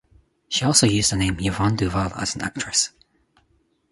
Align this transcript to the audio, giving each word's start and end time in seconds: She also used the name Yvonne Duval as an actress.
She 0.49 0.65
also 0.65 0.87
used 0.87 1.11
the 1.11 1.15
name 1.15 1.37
Yvonne 1.39 1.75
Duval 1.75 2.11
as 2.15 2.33
an 2.33 2.41
actress. 2.41 2.89